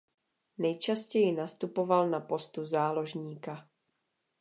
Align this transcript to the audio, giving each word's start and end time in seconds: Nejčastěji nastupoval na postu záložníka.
Nejčastěji 0.57 1.31
nastupoval 1.31 2.09
na 2.09 2.19
postu 2.19 2.65
záložníka. 2.65 3.69